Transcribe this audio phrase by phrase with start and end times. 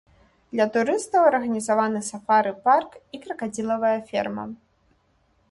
[0.53, 4.45] Для турыстаў арганізаваны сафары-парк і кракадзілавая ферма.